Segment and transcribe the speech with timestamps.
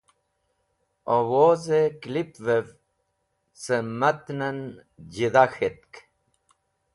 [1.17, 2.67] Owozẽ klipvẽv
[3.61, 4.59] ce matanẽn
[5.13, 5.93] jẽdha k̃htk